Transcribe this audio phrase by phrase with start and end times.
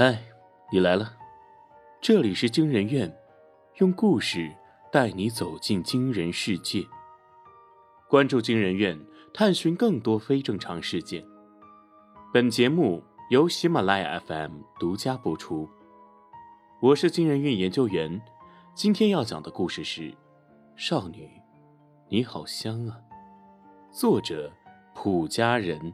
[0.00, 0.16] 嗨，
[0.70, 1.12] 你来了，
[2.00, 3.12] 这里是惊人院，
[3.78, 4.48] 用故事
[4.92, 6.86] 带你走进惊人世界。
[8.08, 8.96] 关注惊人院，
[9.34, 11.24] 探寻更多非正常事件。
[12.32, 15.68] 本节目由喜马拉雅 FM 独家播出。
[16.80, 18.22] 我是惊人院研究员，
[18.76, 20.02] 今天要讲的故事是
[20.76, 21.28] 《少女，
[22.08, 23.00] 你好香啊》，
[23.92, 24.52] 作者
[24.94, 25.92] 蒲家人。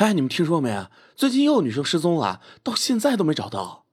[0.00, 0.90] 哎，你们听说没啊？
[1.14, 3.84] 最近又有女生失踪了，到现在都没找到，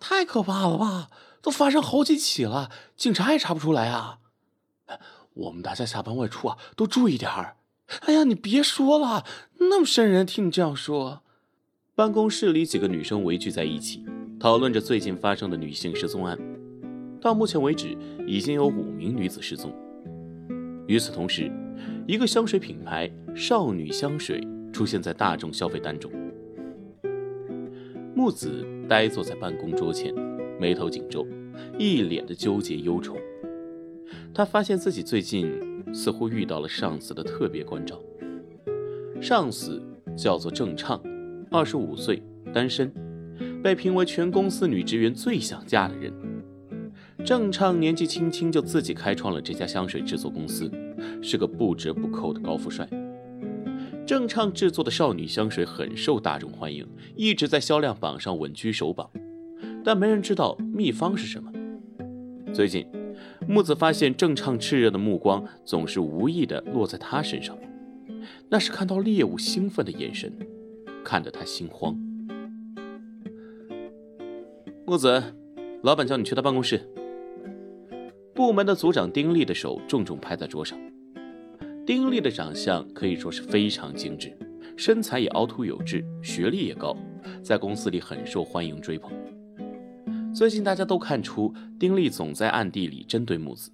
[0.00, 1.08] 太可怕了吧？
[1.40, 4.18] 都发生好几起了，警察也查不出来啊！
[5.34, 7.54] 我们大家下班外出啊，都注意点儿。
[8.06, 9.24] 哎呀，你别说了，
[9.58, 11.22] 那么瘆人，听你这样说。
[11.94, 14.04] 办公室里几个女生围聚在一起，
[14.40, 16.36] 讨论着最近发生的女性失踪案。
[17.20, 19.72] 到目前为止，已经有五名女子失踪。
[20.88, 21.48] 与此同时，
[22.08, 24.44] 一个香水品牌“少女香水”。
[24.72, 26.10] 出现在大众消费单中。
[28.14, 30.14] 木子呆坐在办公桌前，
[30.58, 31.26] 眉头紧皱，
[31.78, 33.16] 一脸的纠结忧愁。
[34.34, 35.50] 他发现自己最近
[35.92, 38.00] 似乎遇到了上司的特别关照。
[39.20, 39.82] 上司
[40.16, 41.00] 叫做郑畅，
[41.50, 42.92] 二十五岁，单身，
[43.62, 46.12] 被评为全公司女职员最想嫁的人。
[47.24, 50.70] 郑畅年纪轻轻就自己开创了这家香水制作公司，
[51.22, 52.88] 是个不折不扣的高富帅。
[54.10, 59.08] 郑畅制作的少女香水很受大众欢迎，一直在销量榜上稳居首榜，
[59.84, 61.52] 但没人知道秘方是什么。
[62.52, 62.84] 最近，
[63.46, 67.56] 木子发现郑畅炽热的目光总是无意的落在他身上，
[68.48, 70.36] 那是看到猎物兴奋的眼神，
[71.04, 71.96] 看得他心慌。
[74.84, 75.22] 木子，
[75.84, 76.84] 老板叫你去他办公室。
[78.34, 80.76] 部门的组长丁力的手重重拍在桌上。
[81.90, 84.32] 丁力的长相可以说是非常精致，
[84.76, 86.96] 身材也凹凸有致，学历也高，
[87.42, 89.10] 在公司里很受欢迎追捧。
[90.32, 93.72] 最近大家都看出丁力总在暗地里针对木子，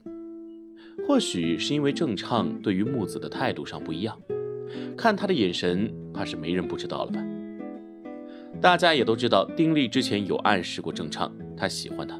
[1.06, 4.18] 或许是因为郑畅对于木子的态度上不一样，
[4.96, 7.22] 看他的眼神，怕是没人不知道了吧？
[8.62, 12.18] 大家也都知道丁力之前有暗示过郑畅，他喜欢他，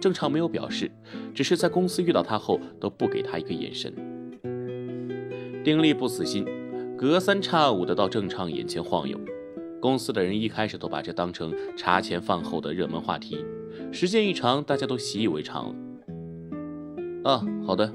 [0.00, 0.90] 郑畅没有表示，
[1.34, 3.92] 只是在公司遇到他后都不给他一个眼神。
[5.66, 6.46] 丁力不死心，
[6.96, 9.18] 隔三差五的到郑畅眼前晃悠。
[9.80, 13.44] 公司的人一开始都把这当成茶前饭后的热门话题，
[13.90, 15.74] 时间一长，大家都习以为常了。
[17.24, 17.92] 啊，好的。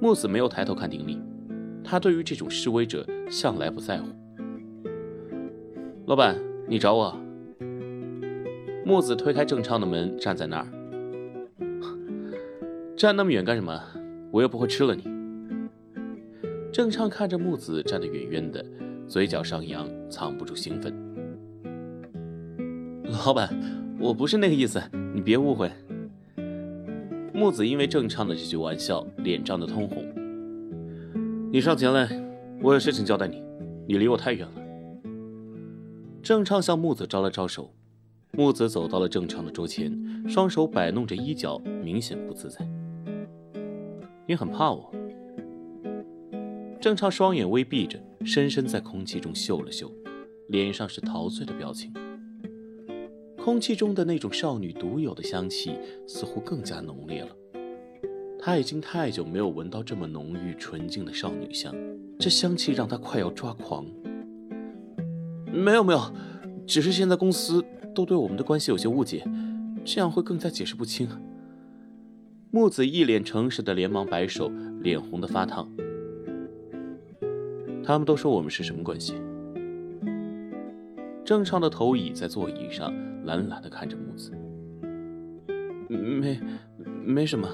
[0.00, 1.20] 木子没有抬头看丁力，
[1.82, 4.06] 他对于这种示威者向来不在乎。
[6.06, 7.16] 老板，你找我？
[8.84, 10.68] 木子推开郑畅的门，站在那儿。
[12.96, 13.76] 站那么远干什么？
[14.30, 15.15] 我又不会吃了你。
[16.76, 18.62] 郑畅看着木子站得远远的，
[19.08, 20.94] 嘴角上扬，藏不住兴奋。
[23.24, 23.48] 老板，
[23.98, 24.78] 我不是那个意思，
[25.14, 25.72] 你别误会。
[27.32, 30.04] 木子因为郑畅的这句玩笑，脸涨得通红。
[31.50, 32.10] 你上前来，
[32.60, 33.42] 我有事情交代你。
[33.88, 34.62] 你离我太远了。
[36.22, 37.72] 郑畅向木子招了招手，
[38.32, 39.90] 木子走到了郑畅的桌前，
[40.28, 42.68] 双手摆弄着衣角，明显不自在。
[44.26, 44.92] 你很怕我？
[46.86, 49.90] 郑畅双眼微闭着，深深在空气中嗅了嗅，
[50.50, 51.92] 脸上是陶醉的表情。
[53.36, 55.76] 空气中的那种少女独有的香气
[56.06, 57.30] 似乎更加浓烈了。
[58.38, 61.74] 他已经太久没有闻到这么浓郁纯净的少女香，
[62.20, 63.84] 这香气让他快要抓狂。
[65.52, 66.00] 没有没有，
[66.68, 67.64] 只是现在公司
[67.96, 69.24] 都对我们的关系有些误解，
[69.84, 71.08] 这样会更加解释不清。
[72.52, 75.68] 木子一脸诚实的连忙摆手，脸红的发烫。
[77.86, 79.14] 他们都说我们是什么关系？
[81.24, 82.92] 郑畅的头倚在座椅上，
[83.24, 84.32] 懒懒的看着木子。
[85.88, 86.40] 没，
[87.04, 87.48] 没什么。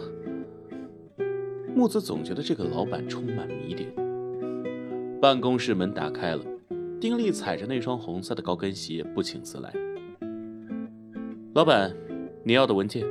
[1.76, 3.92] 木子总觉得这个老板充满谜点。
[5.20, 6.42] 办公室门打开了，
[6.98, 9.70] 丁力踩着那双红色的高跟鞋不请自来。
[11.52, 11.94] 老板，
[12.42, 13.06] 你要的文件。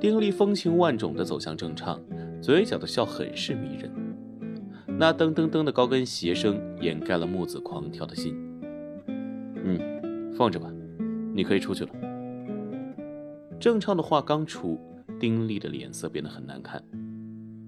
[0.00, 2.00] 丁力风情万种的走向郑畅，
[2.42, 3.88] 嘴角的笑很是迷人。
[4.96, 8.34] 那噔噔噔的高跟鞋声掩盖了木子狂跳的心。
[9.06, 10.70] 嗯，放着吧，
[11.34, 11.92] 你可以出去了。
[13.58, 14.78] 郑畅的话刚出，
[15.18, 16.82] 丁力的脸色变得很难看。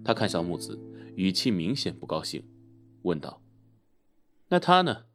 [0.05, 0.78] 他看向木子，
[1.17, 2.44] 语气明显不高兴，
[3.02, 3.43] 问道
[4.49, 5.06] ：“那他呢？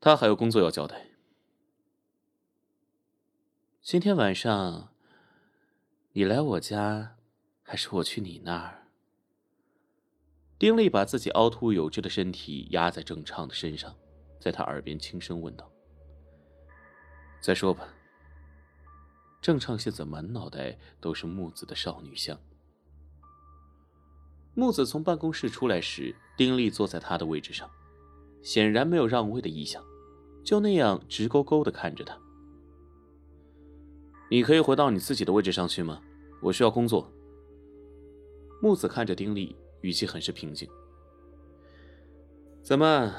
[0.00, 1.06] 他还有工作要交代。
[3.82, 4.88] 今天晚上，
[6.12, 7.16] 你来我家，
[7.62, 8.74] 还是我去你那儿？”
[10.58, 13.94] 丁力把自己凹凸有致的身体压在郑畅的身上，
[14.40, 15.70] 在他耳边轻声问道
[17.40, 17.88] ：“再说吧。”
[19.40, 22.36] 郑畅现在满脑袋都是木子的少女香。
[24.54, 27.70] 木子从办公室出来时，丁力坐在他的位置上，
[28.42, 29.80] 显然没有让位的意向，
[30.44, 32.18] 就那样直勾勾的看着他。
[34.28, 36.02] 你可以回到你自己的位置上去吗？
[36.42, 37.08] 我需要工作。
[38.60, 40.68] 木子看着丁力，语气很是平静。
[42.62, 43.14] 怎么，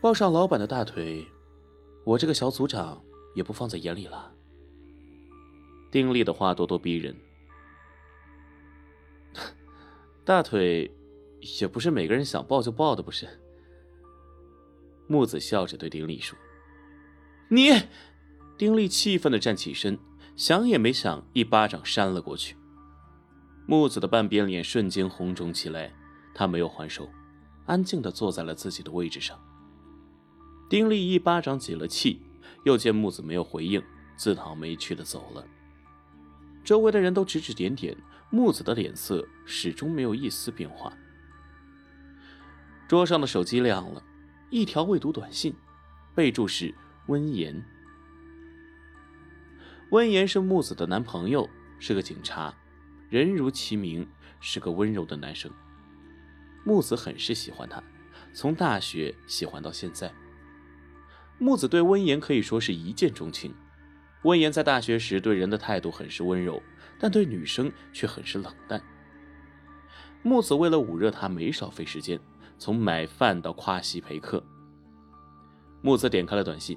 [0.00, 1.26] 抱上老板的大腿，
[2.04, 3.02] 我这个小组长
[3.34, 4.32] 也不放在眼里了？
[5.90, 7.16] 丁力的话咄咄逼人。
[10.24, 10.90] 大腿，
[11.60, 13.28] 也不是每个人想抱就抱的，不是？
[15.06, 16.36] 木子笑着对丁力说
[17.48, 17.70] ：“你！”
[18.58, 19.98] 丁力气愤的站起身，
[20.34, 22.56] 想也没想，一巴掌扇了过去。
[23.70, 25.92] 木子的半边脸瞬间红肿起来，
[26.32, 27.10] 他没有还手，
[27.66, 29.38] 安静的坐在了自己的位置上。
[30.70, 32.22] 丁力一巴掌解了气，
[32.64, 33.82] 又见木子没有回应，
[34.16, 35.44] 自讨没趣的走了。
[36.64, 37.94] 周围的人都指指点点。
[38.30, 40.92] 木子的脸色始终没有一丝变化。
[42.86, 44.02] 桌上的手机亮了，
[44.50, 45.54] 一条未读短信，
[46.14, 46.74] 备注是
[47.06, 47.64] 温言。
[49.90, 51.48] 温言是木子的男朋友，
[51.78, 52.54] 是个警察，
[53.08, 54.08] 人如其名，
[54.40, 55.50] 是个温柔的男生。
[56.64, 57.82] 木子很是喜欢他，
[58.32, 60.12] 从大学喜欢到现在。
[61.38, 63.54] 木子对温言可以说是一见钟情。
[64.24, 66.62] 温言在大学时对人的态度很是温柔。
[67.00, 68.82] 但对女生却很是冷淡。
[70.20, 72.18] 木子为了捂热他，没少费时间，
[72.58, 74.42] 从买饭到夸西陪客。
[75.80, 76.76] 木子点开了短信：“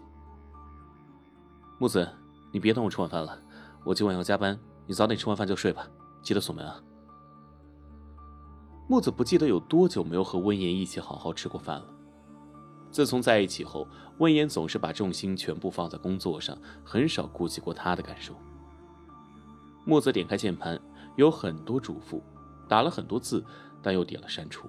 [1.81, 2.07] 木子，
[2.51, 3.41] 你别等我吃晚饭了，
[3.83, 5.87] 我今晚要加班，你早点吃完饭就睡吧，
[6.21, 6.81] 记得锁门啊。”
[8.87, 11.85] 木子不记得有多久没有和温言一起好好吃过饭了。
[12.91, 13.87] 自从在一起后，
[14.17, 18.35] 温言总是把重心全部放在工作上，很少顾及过他的感受。
[19.85, 20.77] 木子点开键盘，
[21.15, 22.19] 有很多嘱咐，
[22.67, 23.41] 打了很多字，
[23.81, 24.67] 但又点了删除。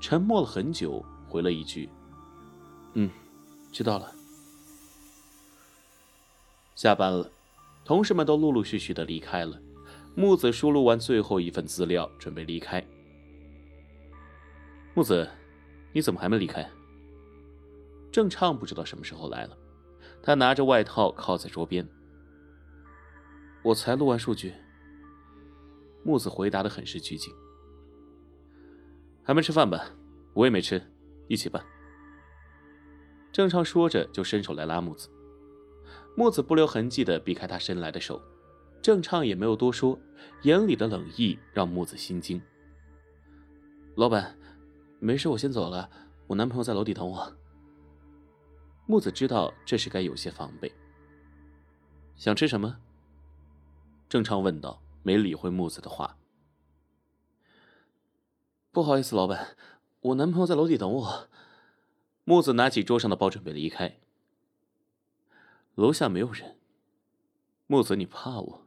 [0.00, 1.88] 沉默了很久，回了一句
[2.94, 3.08] ：“嗯，
[3.70, 4.12] 知道了。”
[6.74, 7.30] 下班了，
[7.84, 9.56] 同事们都陆陆续续的离开了。
[10.14, 12.84] 木子输入完最后一份资料，准备离开。
[14.94, 15.28] 木子，
[15.92, 16.68] 你怎么还没离开？
[18.12, 19.56] 郑畅不知道什么时候来了，
[20.22, 21.88] 他拿着外套靠在桌边。
[23.62, 24.52] 我才录完数据。
[26.04, 27.32] 木子回答的很是拘谨。
[29.22, 29.86] 还没吃饭吧？
[30.34, 30.82] 我也没吃，
[31.28, 31.64] 一起吧。
[33.32, 35.08] 郑畅说着就伸手来拉木子，
[36.14, 38.20] 木子不留痕迹的避开他伸来的手，
[38.82, 39.96] 郑畅也没有多说，
[40.42, 42.42] 眼里的冷意让木子心惊。
[43.94, 44.36] 老板，
[44.98, 45.88] 没事，我先走了，
[46.26, 47.36] 我男朋友在楼底等我。
[48.86, 50.70] 木子知道这是该有些防备。
[52.16, 52.76] 想吃什么？
[54.08, 56.18] 郑畅问道，没理会木子的话。
[58.72, 59.56] 不好意思，老板，
[60.00, 61.28] 我男朋友在楼底等我。
[62.24, 64.00] 木子拿起桌上的包，准备离开。
[65.76, 66.58] 楼下没有人。
[67.68, 68.61] 木子，你怕我？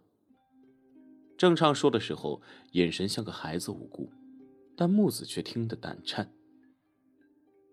[1.37, 2.41] 郑畅说的时候，
[2.71, 4.09] 眼神像个孩子无辜，
[4.75, 6.31] 但木子却听得胆颤。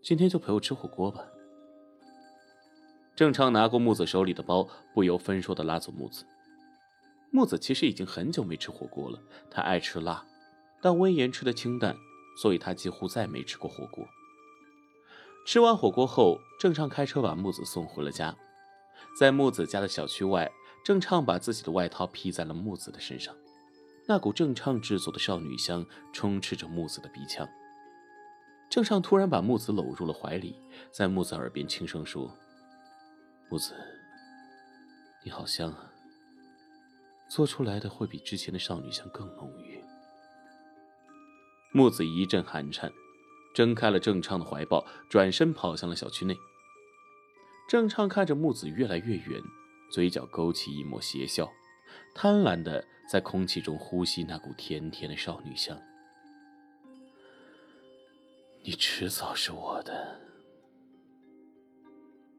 [0.02, 1.24] 今天就陪我吃火锅吧。
[3.14, 6.24] 郑畅拿过木子手里的包，不由分说的拉走木子。
[7.30, 10.26] 木子其实已经很久没吃火锅了，他爱吃辣，
[10.80, 11.96] 但温言吃的清淡，
[12.36, 14.04] 所以他几乎再没吃过火锅。
[15.46, 18.36] 吃完火锅后，郑畅开车把木子送回了家。
[19.18, 20.50] 在木子家的小区外，
[20.84, 23.34] 郑畅把自己的外套披在了木子的身上，
[24.12, 27.48] 那股郑畅制作的少女香充斥着木子的鼻腔。
[28.68, 30.54] 郑畅突然把木子搂入了怀里，
[30.90, 32.36] 在木子耳边轻声说
[33.48, 33.72] ：“木子，
[35.24, 35.90] 你好香啊。”
[37.26, 39.82] 做出来的会比之前的少女香更浓郁。
[41.72, 42.92] 木子一阵寒颤，
[43.54, 46.36] 挣开了郑畅的怀抱，转身跑向了小区内。
[47.66, 49.42] 郑畅看着木子越来越远，
[49.90, 51.50] 嘴角勾起一抹邪笑，
[52.14, 55.76] 贪婪的在空气中呼吸那股甜甜的少女香。
[58.62, 60.20] 你迟早是我的。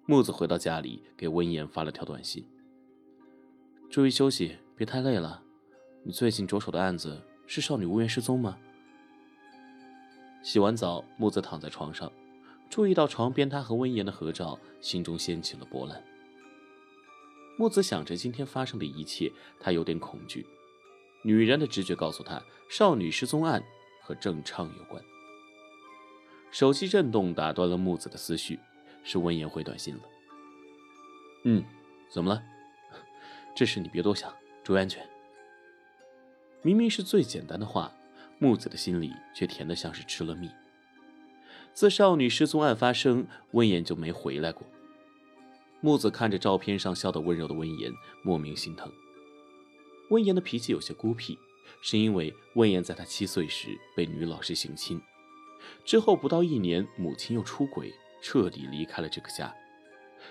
[0.06, 2.46] 木子回到家里，给温言发了条短信
[3.90, 5.44] ：“注意休息。”别太累了，
[6.02, 8.58] 你最近着手的案子是少女无缘失踪吗？
[10.42, 12.12] 洗完澡，木子躺在床上，
[12.72, 16.04] 注意到床边他和温言的合照，心中掀起了波澜。
[17.56, 20.46] 木子想着今天发生的一切，他有点恐惧。
[21.24, 23.64] 女人的直觉告诉他，少女失踪案
[24.02, 25.02] 和郑畅有关。
[26.52, 28.60] 手机震动打断了木子的思绪，
[29.04, 30.02] 是温言回短信了。
[31.46, 31.64] 嗯，
[32.10, 32.44] 怎么了？
[33.56, 34.34] 这事你别多想，
[34.64, 35.08] 注意安全。
[36.62, 37.94] 明明是最简单的话，
[38.40, 40.50] 木子的心里却甜得像是吃了蜜。
[41.74, 44.66] 自少女失踪案发生，温言就没回来过。
[45.84, 48.90] 木子看着照片上笑得温柔的温言，莫名心疼。
[50.12, 51.38] 温言的脾气有些孤僻，
[51.82, 55.02] 是因为温言在他七岁时被女老师性侵。
[55.84, 59.54] 之后不到一年，母亲又出轨，彻底离开了这个家，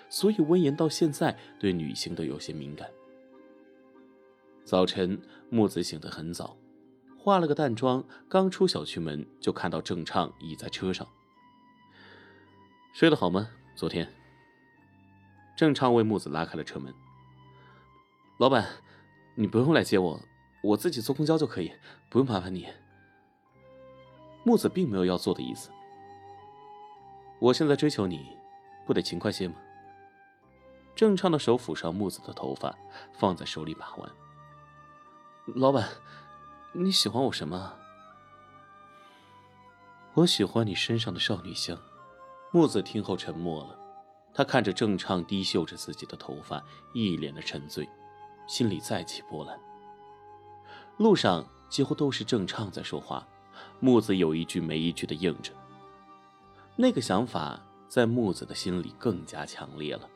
[0.08, 2.90] 所以温言到现在对女性都有些敏感。
[4.64, 6.56] 早晨，木子醒得很早，
[7.18, 11.06] 化了个淡妆，刚出小区门就看到郑畅倚在车上。
[12.94, 13.50] 睡得好吗？
[13.76, 14.21] 昨天。
[15.62, 16.92] 郑畅为木子拉开了车门。
[18.38, 18.66] 老板，
[19.36, 20.20] 你不用来接我，
[20.60, 21.70] 我自己坐公交就可以，
[22.10, 22.66] 不用麻烦你。
[24.42, 25.70] 木子并没有要做的意思。
[27.38, 28.36] 我现在追求你，
[28.84, 29.54] 不得勤快些吗？
[30.96, 32.76] 郑畅的手抚上木子的头发，
[33.12, 34.10] 放在手里把玩。
[35.46, 35.88] 老板，
[36.72, 37.78] 你喜欢我什么？
[40.14, 41.78] 我喜欢你身上的少女香。
[42.50, 43.78] 木子听后沉默了，
[44.34, 46.62] 他看着郑畅低嗅着自己的头发，
[46.92, 47.88] 一脸的沉醉，
[48.46, 49.58] 心里再起波澜。
[50.96, 53.26] 路上几乎都是郑畅在说话。
[53.80, 55.52] 木子有一句没一句的应着，
[56.76, 60.08] 那个想法在木子的心里更加强烈了。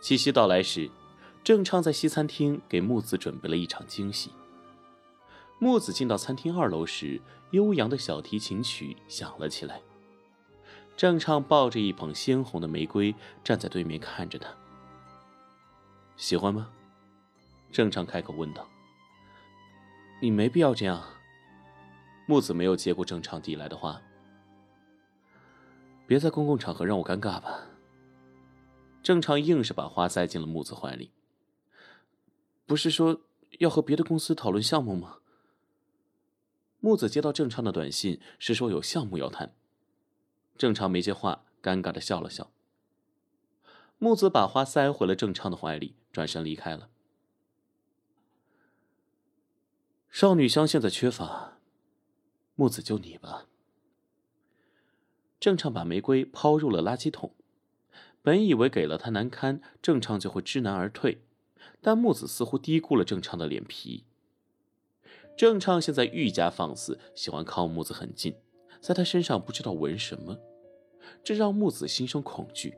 [0.00, 0.90] 七夕到来时，
[1.42, 4.30] 郑畅在西餐厅给木子准备了一场惊喜。
[5.58, 7.20] 木子进到餐厅二楼时，
[7.52, 9.80] 悠扬的小提琴曲响了起来。
[10.98, 13.14] 郑畅抱着一捧鲜红的玫瑰
[13.44, 14.52] 站在对面看着他。
[16.16, 16.72] 喜欢吗？
[17.70, 18.66] 郑畅开口问道。
[20.20, 21.00] 你没必要这样。
[22.26, 24.02] 木子没有接过郑畅递来的花。
[26.04, 27.68] 别在公共场合让我尴尬吧。
[29.00, 31.12] 郑畅硬是把花塞进了木子怀里。
[32.66, 33.20] 不是说
[33.60, 35.18] 要和别的公司讨论项目吗？
[36.80, 39.54] 木子接到郑畅的短信，是说有项目要谈。
[40.58, 42.50] 郑畅没接话，尴尬的笑了笑。
[43.98, 46.90] 木子把花塞回了郑畅的怀里，转身离开了。
[50.10, 51.58] 少女香现在缺乏。
[52.56, 53.46] 木子就你吧。
[55.38, 57.32] 郑畅把玫瑰抛入了垃圾桶，
[58.20, 61.22] 本以为给了他难堪，郑畅就会知难而退，
[61.80, 64.04] 但木子似乎低估了郑畅的脸皮。
[65.36, 68.34] 郑畅现在愈加放肆，喜欢靠木子很近，
[68.80, 70.36] 在他身上不知道闻什么，
[71.22, 72.76] 这让木子心生恐惧。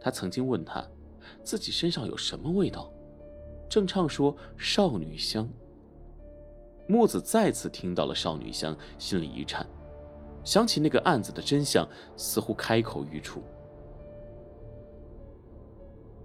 [0.00, 0.86] 他曾经问他，
[1.42, 2.92] 自己身上有什么味道，
[3.68, 5.48] 郑畅说少女香。
[6.86, 9.66] 木子再次听到了少女香，心里一颤，
[10.44, 13.42] 想起那个案子的真相，似乎开口欲出。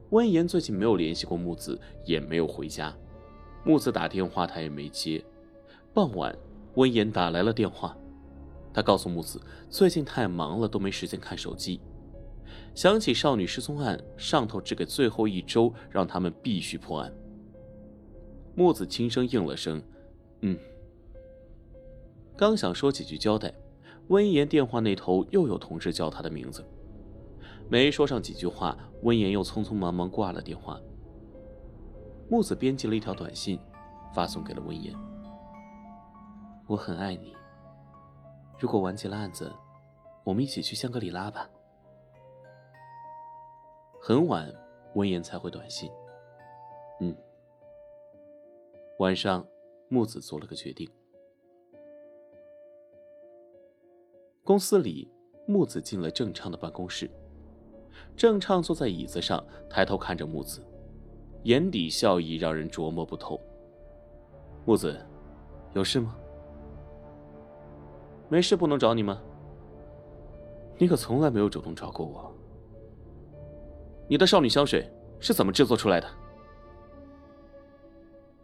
[0.09, 2.93] 温言最近没有联系过木子，也没有回家。
[3.63, 5.23] 木子打电话，他也没接。
[5.93, 6.35] 傍晚，
[6.75, 7.95] 温言打来了电话，
[8.73, 11.81] 他告诉木子，最近太忙了，都没时间看手机。
[12.75, 17.13] 想起少女失踪案，上头只给最后一周，让他们必须破案。
[18.55, 19.81] 木子轻声应了声。
[20.41, 20.57] 嗯，
[22.37, 23.53] 刚想说几句交代，
[24.07, 26.63] 温言电话那头又有同事叫他的名字，
[27.69, 30.79] 没说上几句话，温言又匆匆忙忙挂了电话。
[32.29, 33.59] 木子编辑了一条短信，
[34.13, 34.93] 发送给了温言
[36.67, 37.33] ：“我很爱你，
[38.59, 39.51] 如果完结了案子，
[40.23, 41.49] 我们一起去香格里拉吧。”
[44.01, 44.53] 很晚，
[44.95, 45.89] 温言才回短信
[47.01, 47.15] ：“嗯。”
[48.99, 49.45] 晚上。
[49.91, 50.87] 木子做了个决定。
[54.43, 55.11] 公司里，
[55.47, 57.09] 木子进了郑畅的办公室。
[58.15, 60.63] 郑畅坐在椅子上，抬头看着木子，
[61.45, 63.41] 眼底笑意让人琢磨不透。
[64.63, 65.03] 木子，
[65.73, 66.15] 有事吗？
[68.29, 69.21] 没事，不能找你吗？
[70.77, 72.33] 你可从来没有主动找过我。
[74.07, 76.07] 你的少女香水是怎么制作出来的？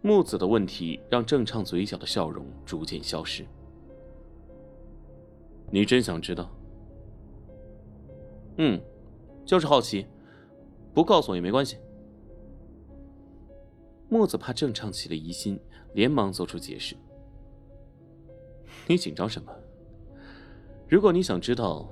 [0.01, 3.45] 木子的问题让郑畅嘴角的笑容逐渐消失。
[5.71, 6.49] 你真想知道？
[8.57, 8.79] 嗯，
[9.45, 10.05] 就是好奇，
[10.93, 11.77] 不告诉我也没关系。
[14.09, 15.59] 木子怕郑畅起了疑心，
[15.93, 16.95] 连忙做出解释。
[18.87, 19.51] 你紧张什么？
[20.87, 21.89] 如果你想知道，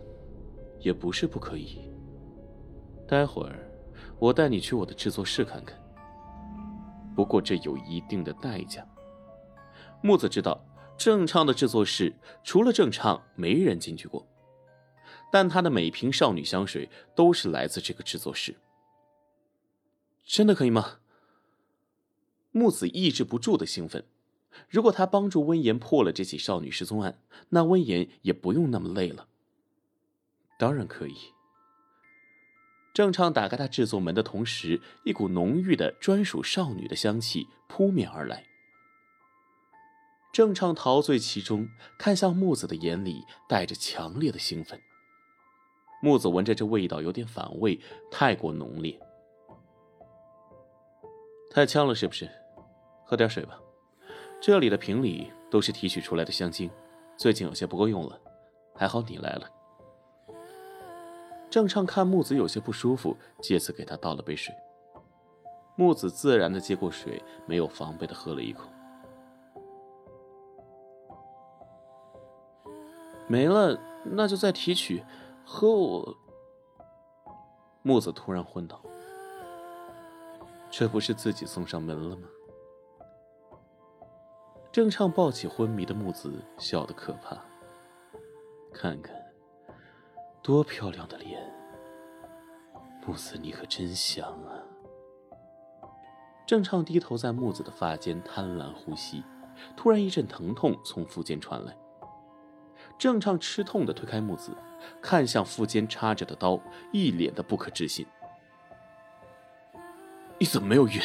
[0.79, 1.91] 也不是不可以。
[3.07, 3.67] 待会儿，
[4.19, 5.77] 我带你去我的制作室看看。
[7.15, 8.87] 不过这有一定的代价。
[10.01, 10.63] 木子知道，
[10.97, 14.27] 郑畅的制作室除了郑畅，没人进去过，
[15.31, 18.55] 但他的每瓶少女香水都是来自这个制作室。
[20.23, 20.99] 真的可以吗？
[22.51, 24.05] 木子抑制不住的兴奋。
[24.69, 27.19] 如果他帮助温言破了这起少女失踪案，
[27.49, 29.27] 那温言也不用那么累了。
[30.57, 31.15] 当然可以。
[32.93, 38.45] 郑畅打开他制作门的同时，一股浓郁的专属少女的香气扑面而来。
[40.31, 41.67] 郑畅陶醉其中，
[41.97, 44.79] 看向木子的眼里带着强烈的兴奋。
[46.01, 47.79] 木子闻着这味道有点反胃，
[48.11, 48.99] 太过浓烈。
[51.49, 52.29] 太呛了是不是？
[53.05, 53.59] 喝点水吧。
[54.45, 56.69] 这里的瓶里都是提取出来的香精，
[57.15, 58.19] 最近有些不够用了。
[58.75, 59.49] 还好你来了。
[61.49, 64.53] 郑畅看木子有些不舒服，借此给他倒了杯水。
[65.77, 68.67] 木子自然的接过水，没有防备的喝了一口。
[73.27, 75.05] 没了，那就再提取。
[75.45, 76.17] 喝我。
[77.81, 78.81] 木子突然昏倒，
[80.69, 82.27] 这不是自己送上门了吗？
[84.73, 87.37] 郑畅抱起昏迷的木子，笑得可怕。
[88.73, 89.15] 看看，
[90.41, 91.39] 多漂亮的脸！
[93.05, 94.65] 木子，你可真香啊！
[96.47, 99.23] 郑畅低头在木子的发间贪婪呼吸，
[99.77, 101.77] 突然一阵疼痛从腹间传来。
[102.97, 104.57] 郑畅吃痛的推开木子，
[104.99, 106.59] 看向腹间插着的刀，
[106.91, 108.07] 一脸的不可置信
[110.39, 110.99] ：“你怎么没有晕？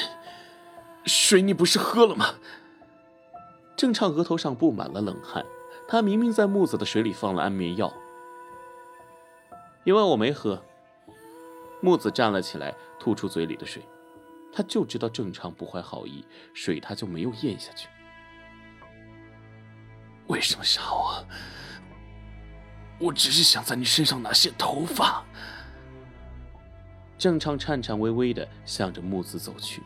[1.05, 2.37] 水你不是喝了吗？”
[3.79, 5.47] 郑畅额头上布满了冷汗，
[5.87, 7.95] 他明明在木子的水里放了安眠药。
[9.85, 10.61] 因为我没喝。
[11.81, 13.81] 木子站了起来，吐出嘴里的水，
[14.53, 17.87] 他就知道郑畅不怀好意，水他就没有咽下去。
[20.27, 21.25] 为什么杀我？
[22.99, 25.25] 我只是想在你身上拿些头发。
[27.17, 29.81] 郑畅颤颤巍巍的向着木子走去。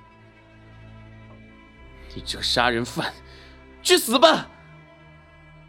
[2.16, 3.12] 你这个杀人犯！
[3.83, 4.49] 去死吧！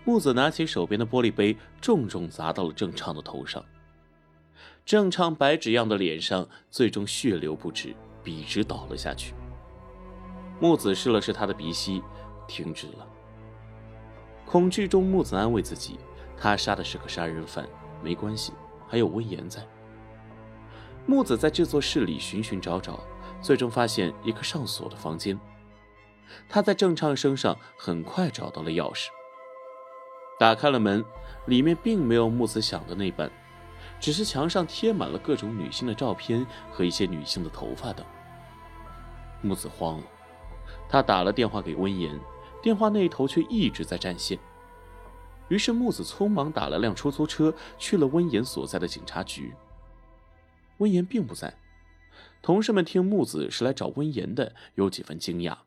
[0.06, 3.64] 木子拿起手边的玻璃杯，重重砸到了郑畅的头上。
[4.86, 9.34] 郑畅白纸样的脸上最终血流不止，笔直倒了下去。
[10.60, 12.04] 木子试了试他的鼻息，
[12.48, 13.08] 停止了。
[14.46, 15.98] 恐惧中，木子安慰自己：
[16.38, 17.68] 他杀的是个杀人犯，
[18.04, 18.54] 没关系，
[18.88, 19.66] 还有温言在。
[21.06, 23.00] 木子在制作室里寻寻找找，
[23.42, 25.40] 最终发现一个上锁的房间。
[26.50, 29.08] 他在郑畅身上很快找到了钥匙，
[30.40, 31.04] 打开了门，
[31.48, 33.32] 里面并没有木子想的那般，
[34.00, 38.06] 只是墙上贴满了各种女性的照片和一些女性的头发等。
[39.42, 40.04] 木子慌了，
[40.88, 42.20] 他打了电话给温言，
[42.62, 44.40] 电话那头却一直在占线。
[45.50, 49.54] 于是木子匆忙打了辆出租车去了温言所在的警察局。
[50.78, 51.54] 温言并不在，
[52.42, 55.58] 同事们听木子是来找温言的，有几分惊讶。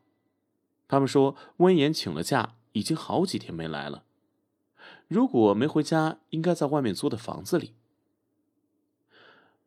[0.87, 4.03] 他们说温言请了假，已经好几天没来了。
[5.07, 7.73] 如果没回家，应该在外面租的房子里。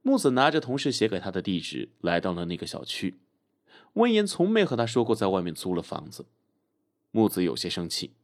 [0.03, 3.21] 木子拿着同事写给他的地址，来到了那个小区。
[3.95, 6.27] 温言从没和他说过在外面租了房子。
[7.11, 8.15] 木子有些生气，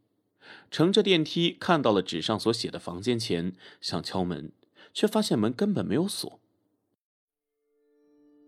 [0.70, 4.52] 乘着电梯看到了纸上所写的房间前，想敲门，
[4.94, 6.40] 却发现门根本没有锁。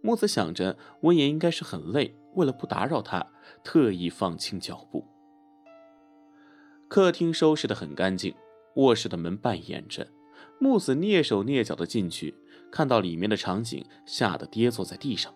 [0.01, 3.33] 木子想着温言应该是很累，为了不打扰他。
[3.63, 5.07] 特意放轻脚步。
[6.89, 8.35] 客厅收拾得很干净，
[8.77, 10.09] 卧室的门半掩着。
[10.61, 12.35] 木子蹑手蹑脚的进去，
[12.71, 15.33] 看到里面的场景，吓得跌坐在地上。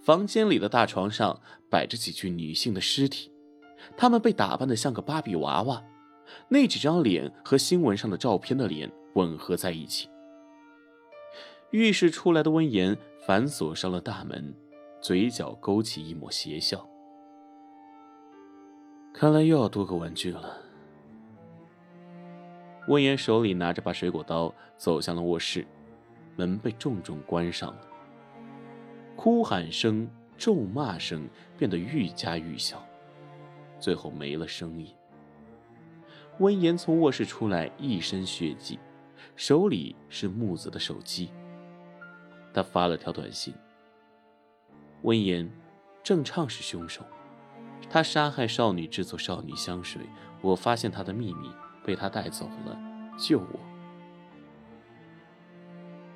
[0.00, 3.32] 房间里的大床上摆着几具女性的尸体，
[3.96, 5.82] 她们被打扮得像个芭比娃娃，
[6.48, 10.08] 那几张脸和新闻上的照片的脸吻合在一起。
[11.70, 12.96] 浴室出来的温言
[13.26, 14.54] 反锁上了大门，
[15.00, 16.88] 嘴角勾起一抹邪笑。
[19.16, 20.60] 看来又要多个玩具了。
[22.88, 25.64] 温言手里拿着把水果刀，走向了卧室，
[26.34, 27.80] 门被重重关上了。
[29.14, 32.84] 哭喊声、咒骂声变得愈加愈小，
[33.78, 34.92] 最后没了声音。
[36.40, 38.80] 温言从卧室出来，一身血迹，
[39.36, 41.30] 手里是木子的手机。
[42.52, 43.54] 他发了条短信
[45.02, 45.48] ：“温言，
[46.02, 47.04] 郑畅是凶手。”
[47.90, 50.02] 他杀害少女，制作少女香水。
[50.40, 51.50] 我发现他的秘密，
[51.84, 52.78] 被他带走了。
[53.16, 53.60] 救我！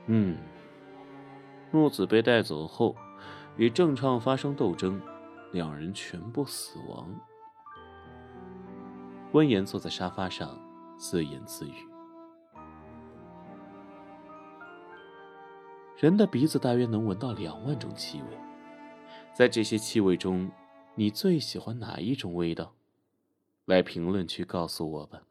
[0.07, 0.37] 嗯，
[1.71, 2.97] 木子被带走后，
[3.57, 5.01] 与郑畅发生斗争，
[5.53, 7.09] 两人全部死亡。
[9.33, 10.59] 温言坐在沙发上，
[10.97, 11.75] 自言自语。
[15.97, 18.27] 人的鼻子大约能闻到两万种气味，
[19.35, 20.51] 在这些气味中，
[20.99, 22.75] 你最喜欢哪一种味道？
[23.67, 25.28] 来评论区告诉我吧。